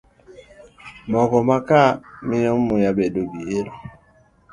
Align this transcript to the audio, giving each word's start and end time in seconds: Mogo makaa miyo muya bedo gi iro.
Mogo 1.09 1.37
makaa 1.49 1.91
miyo 2.27 2.51
muya 2.65 2.91
bedo 2.97 3.21
gi 3.31 3.41
iro. 3.57 3.71